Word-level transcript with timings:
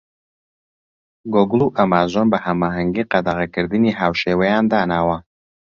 گۆگڵ 1.33 1.61
و 1.65 1.73
ئەمازۆن 1.77 2.27
بە 2.33 2.37
هەماهەنگی 2.45 3.07
قەدەغەکردنی 3.11 3.97
هاوشێوەیان 3.99 4.65
داناوە. 4.71 5.17